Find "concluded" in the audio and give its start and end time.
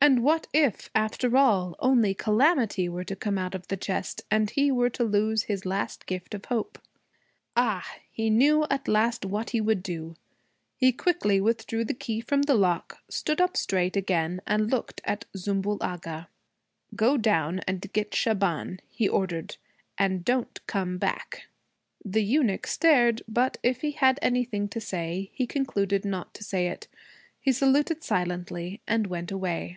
25.46-26.06